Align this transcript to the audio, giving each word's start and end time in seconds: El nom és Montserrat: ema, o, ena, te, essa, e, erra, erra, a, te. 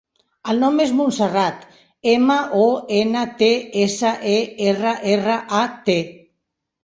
El 0.51 0.61
nom 0.61 0.79
és 0.85 0.93
Montserrat: 0.99 1.65
ema, 2.13 2.37
o, 2.61 2.63
ena, 3.01 3.27
te, 3.41 3.51
essa, 3.83 4.13
e, 4.33 4.39
erra, 4.71 4.95
erra, 5.17 5.35
a, 5.61 5.63
te. 5.91 5.99